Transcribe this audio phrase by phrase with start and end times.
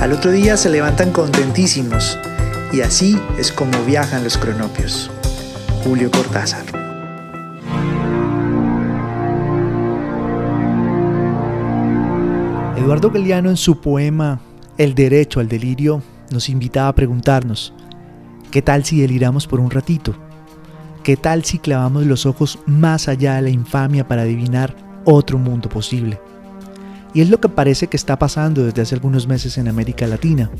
[0.00, 2.18] Al otro día se levantan contentísimos
[2.72, 5.10] y así es como viajan los cronopios.
[5.84, 6.64] Julio Cortázar.
[12.78, 14.40] Eduardo Galeano en su poema
[14.78, 17.74] El derecho al delirio nos invitaba a preguntarnos,
[18.50, 20.14] ¿qué tal si deliramos por un ratito?
[21.04, 25.68] ¿Qué tal si clavamos los ojos más allá de la infamia para adivinar otro mundo
[25.68, 26.18] posible?
[27.12, 30.50] Y es lo que parece que está pasando desde hace algunos meses en América Latina.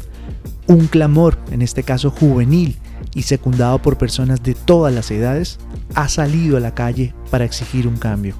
[0.67, 2.77] Un clamor, en este caso juvenil
[3.15, 5.59] y secundado por personas de todas las edades,
[5.95, 8.35] ha salido a la calle para exigir un cambio.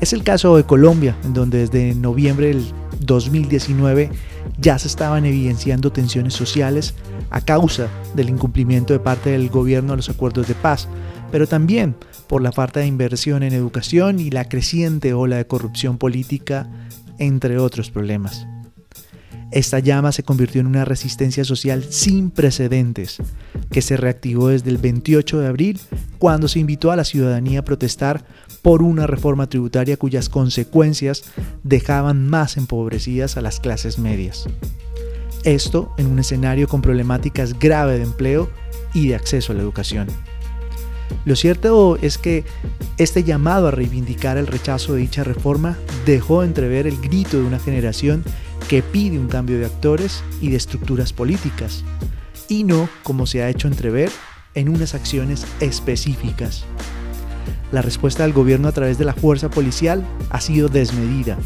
[0.00, 2.64] Es el caso de Colombia, en donde desde noviembre del
[3.00, 4.10] 2019
[4.58, 6.94] ya se estaban evidenciando tensiones sociales
[7.30, 10.88] a causa del incumplimiento de parte del gobierno a los acuerdos de paz,
[11.30, 15.98] pero también por la falta de inversión en educación y la creciente ola de corrupción
[15.98, 16.68] política,
[17.18, 18.46] entre otros problemas.
[19.54, 23.18] Esta llama se convirtió en una resistencia social sin precedentes,
[23.70, 25.80] que se reactivó desde el 28 de abril,
[26.18, 28.24] cuando se invitó a la ciudadanía a protestar
[28.62, 31.22] por una reforma tributaria cuyas consecuencias
[31.62, 34.46] dejaban más empobrecidas a las clases medias.
[35.44, 38.50] Esto en un escenario con problemáticas graves de empleo
[38.92, 40.08] y de acceso a la educación.
[41.24, 42.44] Lo cierto es que
[42.98, 47.58] este llamado a reivindicar el rechazo de dicha reforma dejó entrever el grito de una
[47.58, 48.24] generación
[48.68, 51.84] que pide un cambio de actores y de estructuras políticas,
[52.48, 54.10] y no como se ha hecho entrever
[54.54, 56.64] en unas acciones específicas.
[57.72, 61.36] La respuesta del gobierno a través de la fuerza policial ha sido desmedida,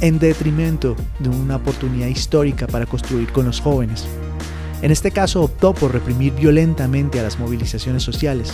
[0.00, 4.06] en detrimento de una oportunidad histórica para construir con los jóvenes.
[4.82, 8.52] En este caso optó por reprimir violentamente a las movilizaciones sociales,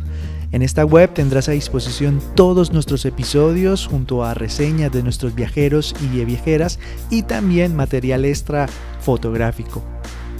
[0.52, 5.94] En esta web tendrás a disposición todos nuestros episodios junto a reseñas de nuestros viajeros
[6.02, 8.68] y viajeras y también material extra
[9.02, 9.84] fotográfico.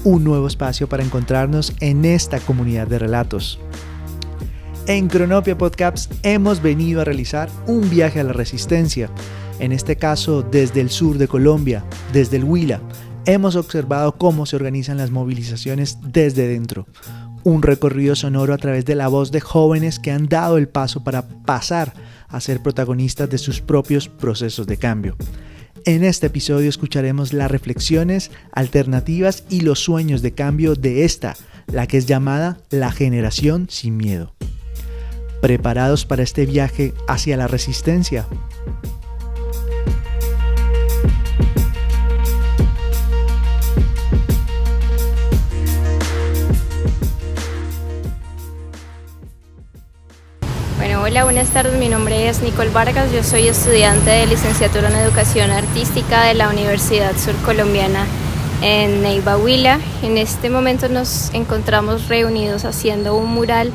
[0.06, 3.60] Un nuevo espacio para encontrarnos en esta comunidad de relatos.
[4.88, 9.10] En Cronopia Podcasts hemos venido a realizar un viaje a la resistencia,
[9.60, 12.80] en este caso desde el sur de Colombia, desde el Huila.
[13.26, 16.88] Hemos observado cómo se organizan las movilizaciones desde dentro.
[17.48, 21.06] Un recorrido sonoro a través de la voz de jóvenes que han dado el paso
[21.06, 21.94] para pasar
[22.28, 25.16] a ser protagonistas de sus propios procesos de cambio.
[25.86, 31.38] En este episodio escucharemos las reflexiones, alternativas y los sueños de cambio de esta,
[31.68, 34.34] la que es llamada la generación sin miedo
[35.42, 38.28] preparados para este viaje hacia la resistencia.
[51.08, 51.80] Hola, buenas tardes.
[51.80, 53.14] Mi nombre es Nicole Vargas.
[53.14, 58.06] Yo soy estudiante de licenciatura en Educación Artística de la Universidad Surcolombiana
[58.62, 59.80] en Neiva Huila.
[60.04, 63.72] En este momento nos encontramos reunidos haciendo un mural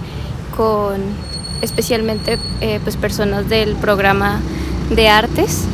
[0.55, 1.01] con
[1.63, 4.43] especialmente eh, pues personas del programa
[4.91, 5.65] de artes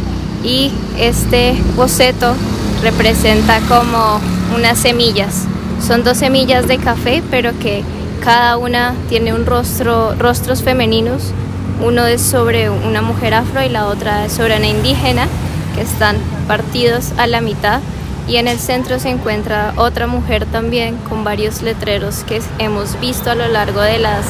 [0.45, 2.37] y este boceto
[2.85, 4.21] representa como
[4.55, 5.47] unas semillas.
[5.85, 7.83] Son dos semillas de café, pero que
[8.23, 11.33] cada una tiene un rostro, rostros femeninos.
[11.81, 15.29] Uno es sobre una mujer afro y la otra es sobre una indígena,
[15.75, 16.17] que están
[16.49, 17.81] partidos a la mitad.
[18.27, 23.31] Y en el centro se encuentra otra mujer también con varios letreros que hemos visto
[23.31, 24.27] a lo largo de las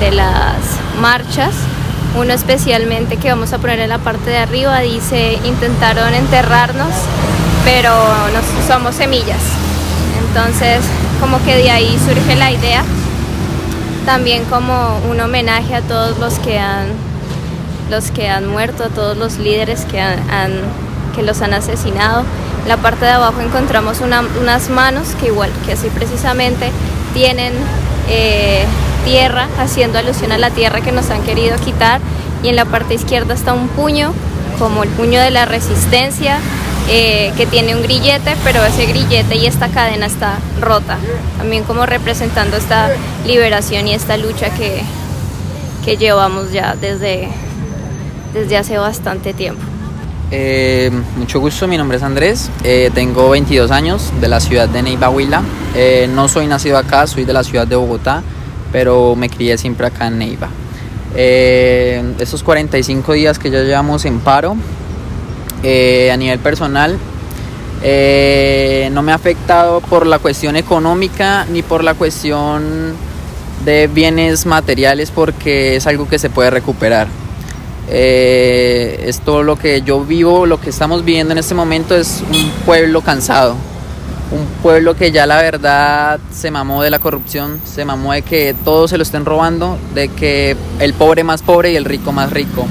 [0.00, 0.56] de las
[1.00, 1.54] marchas.
[2.18, 6.92] Uno especialmente que vamos a poner en la parte de arriba dice intentaron enterrarnos,
[7.64, 7.92] pero
[8.32, 9.42] nos, somos semillas.
[10.26, 10.80] Entonces
[11.20, 12.82] como que de ahí surge la idea.
[14.06, 16.88] También como un homenaje a todos los que han,
[17.90, 20.18] los que han muerto, a todos los líderes que, han,
[21.14, 22.24] que los han asesinado.
[22.62, 26.70] En la parte de abajo encontramos unas manos que igual que así precisamente
[27.14, 27.52] tienen
[28.08, 28.64] eh,
[29.04, 32.00] tierra, haciendo alusión a la tierra que nos han querido quitar.
[32.42, 34.12] Y en la parte izquierda está un puño,
[34.58, 36.38] como el puño de la resistencia,
[36.88, 40.98] eh, que tiene un grillete, pero ese grillete y esta cadena está rota,
[41.38, 42.90] también como representando esta
[43.26, 44.82] liberación y esta lucha que,
[45.84, 47.28] que llevamos ya desde,
[48.34, 49.62] desde hace bastante tiempo.
[50.32, 54.82] Eh, mucho gusto, mi nombre es Andrés, eh, tengo 22 años de la ciudad de
[54.82, 55.42] Neiva Huila.
[56.08, 58.22] no soy nacido acá, soy de la ciudad de Bogotá,
[58.72, 60.48] pero me crié siempre acá en Neiva.
[61.14, 64.56] estos 45 días que ya llevamos en paro,
[65.62, 66.98] eh, a nivel personal
[67.84, 72.94] eh, no me ha afectado por la cuestión económica ni por la cuestión
[73.64, 77.08] de bienes materiales porque es algo que se puede recuperar.
[77.88, 82.22] Eh, es todo lo que yo vivo, lo que estamos viviendo en este momento es
[82.30, 83.56] un pueblo cansado,
[84.30, 88.54] un pueblo que ya la verdad se mamó de la corrupción, se mamó de que
[88.64, 92.30] todos se lo estén robando, de que el pobre más pobre y el rico más
[92.30, 92.66] rico.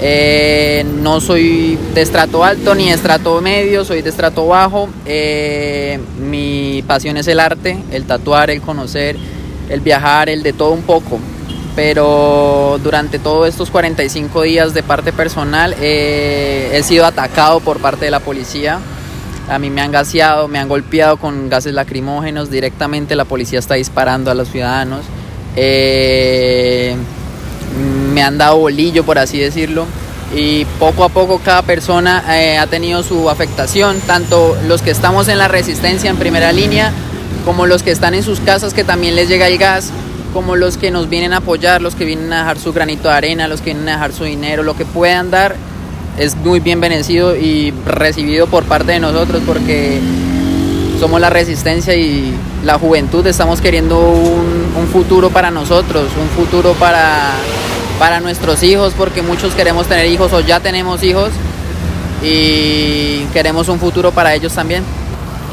[0.00, 4.88] Eh, no soy de estrato alto ni de estrato medio, soy de estrato bajo.
[5.06, 9.16] Eh, mi pasión es el arte, el tatuar, el conocer,
[9.70, 11.18] el viajar, el de todo un poco.
[11.74, 18.06] Pero durante todos estos 45 días de parte personal eh, he sido atacado por parte
[18.06, 18.78] de la policía.
[19.48, 22.50] A mí me han gaseado, me han golpeado con gases lacrimógenos.
[22.50, 25.02] Directamente la policía está disparando a los ciudadanos
[28.16, 29.84] me han dado bolillo, por así decirlo.
[30.34, 35.28] Y poco a poco cada persona eh, ha tenido su afectación, tanto los que estamos
[35.28, 36.92] en la resistencia en primera línea,
[37.44, 39.90] como los que están en sus casas que también les llega el gas,
[40.32, 43.14] como los que nos vienen a apoyar, los que vienen a dejar su granito de
[43.14, 45.54] arena, los que vienen a dejar su dinero, lo que puedan dar
[46.18, 50.00] es muy bien bendecido y recibido por parte de nosotros porque
[50.98, 52.34] somos la resistencia y
[52.64, 57.34] la juventud estamos queriendo un, un futuro para nosotros, un futuro para
[57.98, 61.30] para nuestros hijos, porque muchos queremos tener hijos o ya tenemos hijos
[62.22, 64.82] y queremos un futuro para ellos también.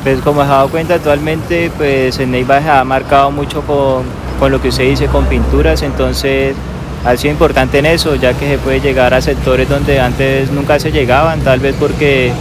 [0.03, 4.03] Pues como se ha dado cuenta actualmente, pues en Neiva se ha marcado mucho con,
[4.39, 6.55] con lo que usted dice, con pinturas, entonces
[7.05, 10.79] ha sido importante en eso, ya que se puede llegar a sectores donde antes nunca
[10.79, 12.33] se llegaban, tal vez porque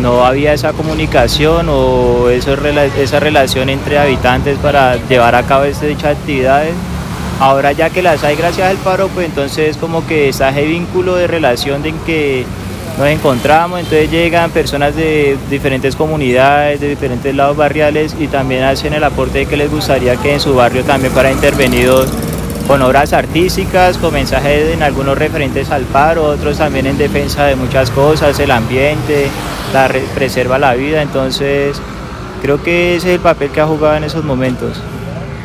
[0.00, 6.74] no había esa comunicación o esa relación entre habitantes para llevar a cabo dichas actividades.
[7.40, 11.16] Ahora ya que las hay gracias al paro, pues entonces como que está ese vínculo
[11.16, 12.44] de relación de en que
[12.96, 18.94] nos encontramos, entonces llegan personas de diferentes comunidades, de diferentes lados barriales y también hacen
[18.94, 22.08] el aporte de que les gustaría que en su barrio también para intervenidos
[22.68, 27.56] con obras artísticas, con mensajes en algunos referentes al paro, otros también en defensa de
[27.56, 29.26] muchas cosas, el ambiente,
[29.72, 31.76] la preserva la vida, entonces
[32.42, 34.80] creo que ese es el papel que ha jugado en esos momentos.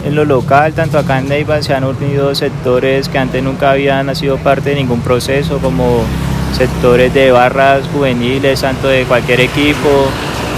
[0.06, 4.16] En lo local, tanto acá en Neiva, se han unido sectores que antes nunca habían
[4.16, 6.04] sido parte de ningún proceso, como
[6.54, 10.07] sectores de barras juveniles, tanto de cualquier equipo,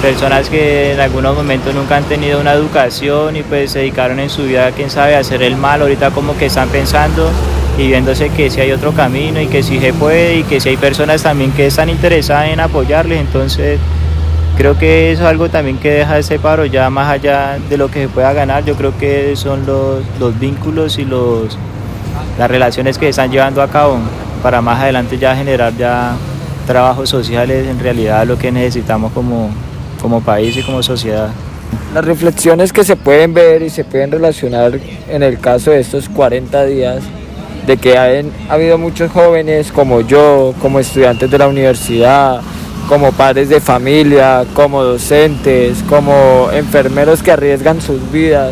[0.01, 4.29] personas que en algunos momentos nunca han tenido una educación y pues se dedicaron en
[4.29, 7.29] su vida, quién sabe, a hacer el mal, ahorita como que están pensando
[7.77, 10.69] y viéndose que si hay otro camino y que si se puede y que si
[10.69, 13.79] hay personas también que están interesadas en apoyarles, entonces
[14.61, 17.89] Creo que eso es algo también que deja ese paro ya más allá de lo
[17.89, 18.63] que se pueda ganar.
[18.63, 21.57] Yo creo que son los, los vínculos y los,
[22.38, 23.97] las relaciones que están llevando a cabo
[24.43, 26.15] para más adelante ya generar ya
[26.67, 29.50] trabajos sociales en realidad lo que necesitamos como,
[30.00, 31.29] como país y como sociedad.
[31.95, 36.07] Las reflexiones que se pueden ver y se pueden relacionar en el caso de estos
[36.07, 37.01] 40 días,
[37.65, 42.41] de que han ha habido muchos jóvenes como yo, como estudiantes de la universidad,
[42.91, 48.51] como padres de familia, como docentes, como enfermeros que arriesgan sus vidas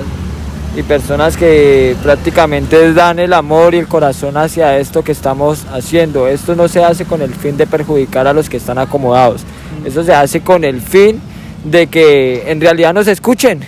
[0.78, 6.26] y personas que prácticamente dan el amor y el corazón hacia esto que estamos haciendo.
[6.30, 9.42] Esto no se hace con el fin de perjudicar a los que están acomodados,
[9.84, 11.20] esto se hace con el fin
[11.66, 13.60] de que en realidad nos escuchen.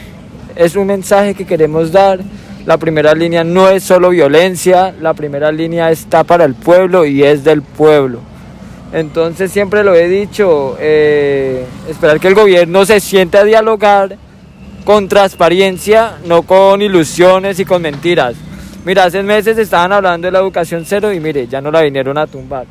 [0.55, 2.21] Es un mensaje que queremos dar.
[2.65, 7.23] La primera línea no es solo violencia, la primera línea está para el pueblo y
[7.23, 8.30] es del pueblo.
[8.93, 14.17] Entonces siempre lo he dicho, eh, esperar que el gobierno se siente a dialogar
[14.83, 18.35] con transparencia, no con ilusiones y con mentiras.
[18.83, 22.17] Mira, hace meses estaban hablando de la educación cero y mire, ya no la vinieron
[22.17, 22.65] a tumbar.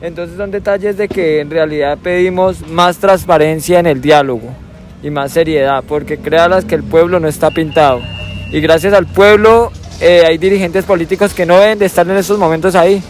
[0.00, 4.50] Entonces son detalles de que en realidad pedimos más transparencia en el diálogo
[5.02, 8.00] y más seriedad, porque créalas que el pueblo no está pintado.
[8.52, 12.38] Y gracias al pueblo eh, hay dirigentes políticos que no deben de estar en esos
[12.38, 13.02] momentos ahí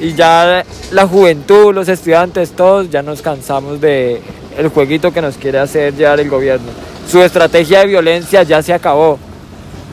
[0.00, 4.20] y ya la juventud, los estudiantes, todos ya nos cansamos de
[4.56, 6.68] el jueguito que nos quiere hacer llevar el gobierno.
[7.08, 9.18] Su estrategia de violencia ya se acabó.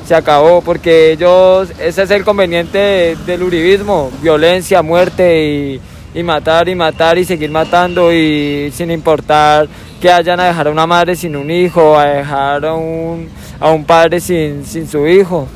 [0.08, 5.82] se acabó, porque ellos, ese es el conveniente del uribismo, violencia, muerte
[6.14, 9.68] y, matar y matar y seguir matando y sin importar
[10.00, 13.28] que hayan a dejar a una madre sin un hijo, a dejar a un,
[13.60, 15.48] a un padre sin, sin su hijo.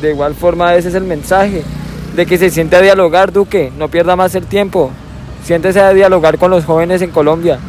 [0.00, 1.62] De igual forma ese es el mensaje,
[2.18, 4.90] de que se siente a dialogar, Duque, no pierda más el tiempo,
[5.44, 7.60] siéntese a dialogar con los jóvenes en Colombia,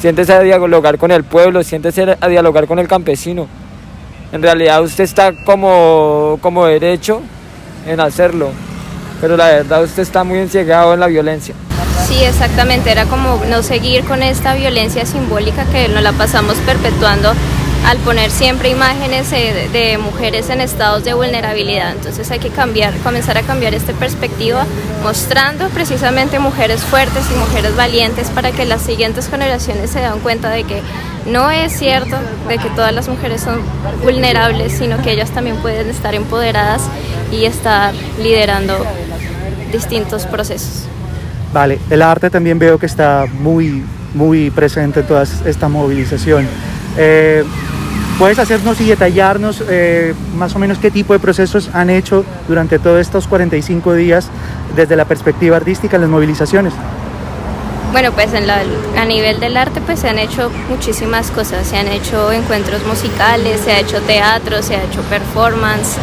[0.00, 3.46] siéntese a dialogar con el pueblo, siéntese a dialogar con el campesino.
[4.32, 7.20] En realidad usted está como, como derecho
[7.86, 8.48] en hacerlo,
[9.20, 11.54] pero la verdad usted está muy enciegado en la violencia.
[12.08, 17.34] Sí, exactamente, era como no seguir con esta violencia simbólica que nos la pasamos perpetuando
[17.86, 21.92] al poner siempre imágenes de, mujeres en estados de vulnerabilidad.
[21.92, 24.66] Entonces hay que cambiar, comenzar a cambiar esta perspectiva,
[25.02, 30.50] mostrando precisamente mujeres fuertes y mujeres valientes para que las siguientes generaciones se den cuenta
[30.50, 30.82] de que
[31.26, 32.16] no es cierto
[32.48, 33.60] de que todas las mujeres son
[34.02, 36.82] vulnerables, sino que ellas también pueden estar empoderadas
[37.32, 38.76] y estar liderando
[39.72, 40.86] distintos procesos.
[41.52, 43.82] Vale, el arte también veo que está muy,
[44.14, 46.46] muy presente en toda esta movilización.
[47.02, 47.44] Eh,
[48.18, 52.78] ¿Puedes hacernos y detallarnos eh, más o menos qué tipo de procesos han hecho durante
[52.78, 54.28] todos estos 45 días
[54.76, 56.74] desde la perspectiva artística en las movilizaciones?
[57.92, 62.30] Bueno, pues a nivel del arte pues se han hecho muchísimas cosas, se han hecho
[62.32, 65.96] encuentros musicales, se ha hecho teatro, se ha hecho performance,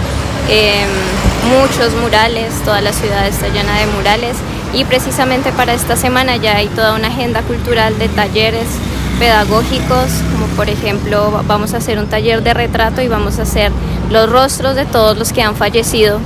[0.50, 0.90] em,
[1.60, 4.38] muchos murales, toda la ciudad está llena de murales.
[4.74, 8.66] Y precisamente para esta semana ya hay toda una agenda cultural de talleres
[9.20, 13.72] pedagógicos, como por ejemplo vamos a hacer un taller de retrato y vamos a hacer
[14.10, 16.20] los rostros de todos los que han fallecido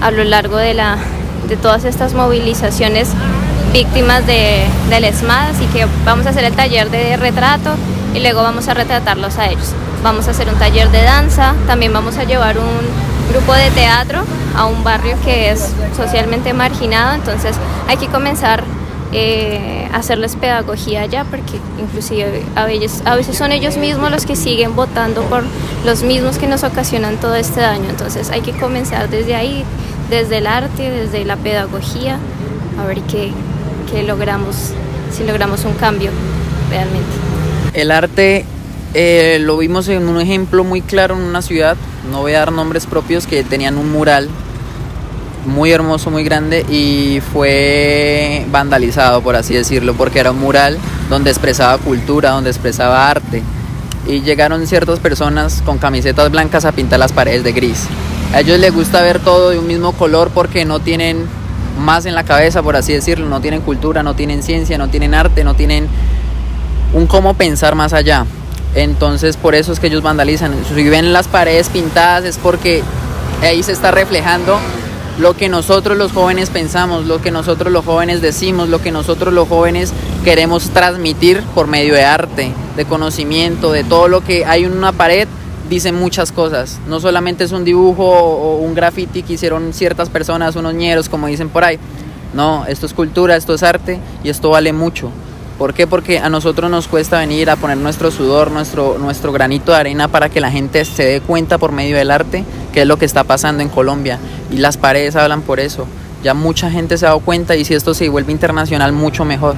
[0.00, 0.98] a lo largo de, la,
[1.48, 3.08] de todas estas movilizaciones
[3.72, 7.74] víctimas de, del ESMAD, así que vamos a hacer el taller de retrato
[8.14, 9.72] y luego vamos a retratarlos a ellos.
[10.02, 14.22] Vamos a hacer un taller de danza, también vamos a llevar un grupo de teatro
[14.56, 17.56] a un barrio que es socialmente marginado, entonces
[17.88, 18.62] hay que comenzar
[19.16, 24.34] eh, hacerles pedagogía ya, porque inclusive a veces, a veces son ellos mismos los que
[24.34, 25.44] siguen votando por
[25.84, 29.64] los mismos que nos ocasionan todo este daño, entonces hay que comenzar desde ahí,
[30.10, 32.18] desde el arte, desde la pedagogía,
[32.82, 33.32] a ver qué,
[34.02, 34.72] logramos,
[35.12, 36.10] si logramos un cambio
[36.68, 37.08] realmente.
[37.74, 38.44] El arte
[38.94, 41.76] eh, lo vimos en un ejemplo muy claro en una ciudad,
[42.10, 44.28] no voy a dar nombres propios, que tenían un mural
[45.46, 51.30] muy hermoso, muy grande y fue vandalizado, por así decirlo, porque era un mural donde
[51.30, 53.42] expresaba cultura, donde expresaba arte.
[54.06, 57.86] Y llegaron ciertas personas con camisetas blancas a pintar las paredes de gris.
[58.34, 61.24] A ellos les gusta ver todo de un mismo color porque no tienen
[61.78, 65.14] más en la cabeza, por así decirlo, no tienen cultura, no tienen ciencia, no tienen
[65.14, 65.88] arte, no tienen
[66.92, 68.26] un cómo pensar más allá.
[68.74, 70.52] Entonces por eso es que ellos vandalizan.
[70.74, 72.82] Si ven las paredes pintadas es porque
[73.42, 74.58] ahí se está reflejando
[75.18, 79.32] lo que nosotros los jóvenes pensamos, lo que nosotros los jóvenes decimos, lo que nosotros
[79.32, 79.92] los jóvenes
[80.24, 84.92] queremos transmitir por medio de arte, de conocimiento, de todo lo que hay en una
[84.92, 85.28] pared
[85.70, 86.80] dicen muchas cosas.
[86.88, 91.26] No solamente es un dibujo o un graffiti que hicieron ciertas personas, unos ñeros, como
[91.28, 91.78] dicen por ahí.
[92.34, 95.10] No, esto es cultura, esto es arte y esto vale mucho.
[95.58, 95.86] ¿Por qué?
[95.86, 100.08] Porque a nosotros nos cuesta venir a poner nuestro sudor, nuestro, nuestro granito de arena
[100.08, 103.04] para que la gente se dé cuenta por medio del arte qué es lo que
[103.04, 104.18] está pasando en Colombia.
[104.50, 105.86] Y las paredes hablan por eso.
[106.24, 109.54] Ya mucha gente se ha dado cuenta y si esto se vuelve internacional, mucho mejor.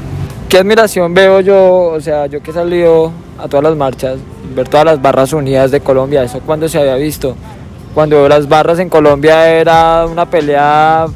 [0.50, 4.18] Qué admiración veo yo, o sea, yo que he salido a todas las marchas,
[4.54, 7.34] ver todas las barras unidas de Colombia, eso cuando se había visto.
[7.94, 11.06] Cuando las barras en Colombia era una pelea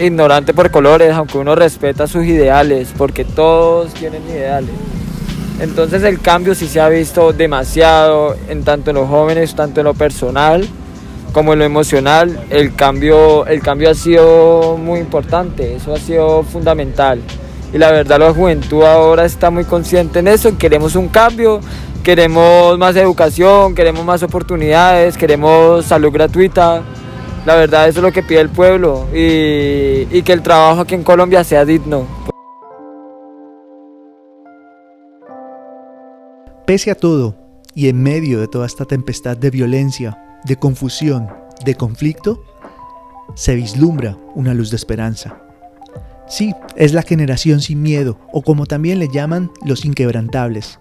[0.00, 4.70] ignorante por colores, aunque uno respeta sus ideales, porque todos tienen ideales.
[5.60, 9.84] Entonces el cambio sí se ha visto demasiado, en tanto en los jóvenes, tanto en
[9.84, 10.68] lo personal
[11.32, 16.42] como en lo emocional, el cambio, el cambio ha sido muy importante, eso ha sido
[16.42, 17.20] fundamental.
[17.72, 21.60] Y la verdad la juventud ahora está muy consciente en eso, queremos un cambio,
[22.08, 26.82] Queremos más educación, queremos más oportunidades, queremos salud gratuita.
[27.44, 30.94] La verdad eso es lo que pide el pueblo y, y que el trabajo aquí
[30.94, 32.06] en Colombia sea digno.
[36.66, 37.34] Pese a todo,
[37.74, 41.28] y en medio de toda esta tempestad de violencia, de confusión,
[41.64, 42.42] de conflicto,
[43.36, 45.40] se vislumbra una luz de esperanza.
[46.28, 50.80] Sí, es la generación sin miedo, o como también le llaman los inquebrantables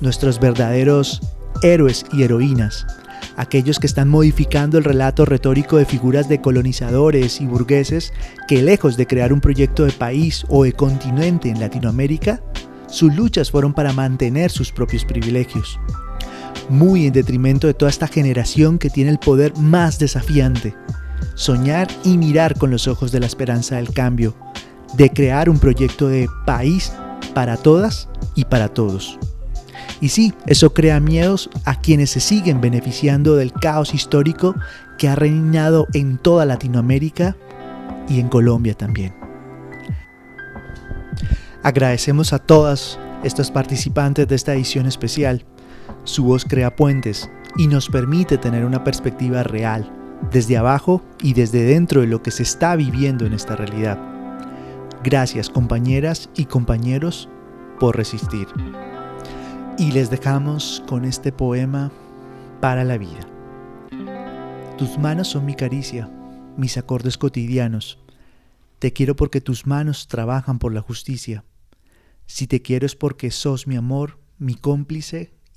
[0.00, 1.20] nuestros verdaderos
[1.62, 2.86] héroes y heroínas,
[3.36, 8.12] aquellos que están modificando el relato retórico de figuras de colonizadores y burgueses
[8.46, 12.42] que lejos de crear un proyecto de país o de continente en Latinoamérica,
[12.86, 15.80] sus luchas fueron para mantener sus propios privilegios.
[16.68, 20.74] Muy en detrimento de toda esta generación que tiene el poder más desafiante.
[21.34, 24.36] Soñar y mirar con los ojos de la esperanza del cambio,
[24.94, 26.92] de crear un proyecto de país
[27.34, 29.18] para todas y para todos.
[30.00, 34.54] Y sí, eso crea miedos a quienes se siguen beneficiando del caos histórico
[34.96, 37.36] que ha reinado en toda Latinoamérica
[38.08, 39.14] y en Colombia también.
[41.62, 45.44] Agradecemos a todas estas participantes de esta edición especial.
[46.04, 49.92] Su voz crea puentes y nos permite tener una perspectiva real,
[50.30, 53.98] desde abajo y desde dentro de lo que se está viviendo en esta realidad.
[55.02, 57.28] Gracias compañeras y compañeros
[57.78, 58.46] por resistir.
[59.78, 61.92] Y les dejamos con este poema
[62.60, 63.26] para la vida.
[64.76, 66.10] Tus manos son mi caricia,
[66.56, 67.98] mis acordes cotidianos.
[68.78, 71.44] Te quiero porque tus manos trabajan por la justicia.
[72.26, 75.32] Si te quiero es porque sos mi amor, mi cómplice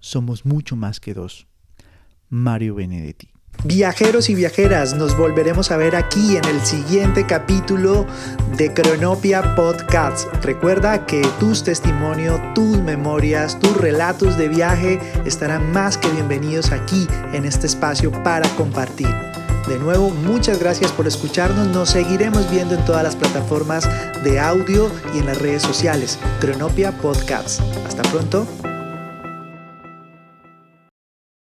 [0.00, 1.46] somos mucho más que dos.
[2.28, 3.30] Mario Benedetti.
[3.64, 8.06] Viajeros y viajeras, nos volveremos a ver aquí en el siguiente capítulo
[8.56, 10.32] de Cronopia Podcast.
[10.44, 17.08] Recuerda que tus testimonios, tus memorias, tus relatos de viaje estarán más que bienvenidos aquí
[17.32, 19.08] en este espacio para compartir.
[19.66, 21.66] De nuevo, muchas gracias por escucharnos.
[21.68, 23.88] Nos seguiremos viendo en todas las plataformas
[24.22, 26.20] de audio y en las redes sociales.
[26.40, 27.60] Cronopia Podcast.
[27.84, 28.46] Hasta pronto.